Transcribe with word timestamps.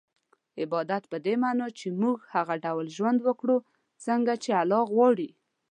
عبادت 0.61 1.03
په 1.11 1.17
دې 1.25 1.35
مانا 1.41 1.67
چي 1.79 1.87
موږ 2.01 2.17
هغه 2.33 2.55
ډول 2.65 2.85
ژوند 2.97 3.19
وکړو 3.27 3.57
څنګه 4.05 4.33
چي 4.43 4.51
الله 4.61 4.81
غواړي 4.93 5.29